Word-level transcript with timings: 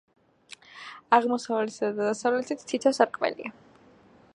აღმოსავლეთითა 1.17 1.91
და 1.99 2.09
დასავლეთით 2.09 2.67
თითო 2.73 2.97
სარკმელია. 3.01 3.57